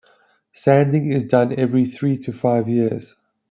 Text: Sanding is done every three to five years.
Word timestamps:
Sanding 0.51 1.11
is 1.11 1.23
done 1.25 1.53
every 1.59 1.85
three 1.85 2.17
to 2.17 2.33
five 2.33 2.67
years. 2.67 3.15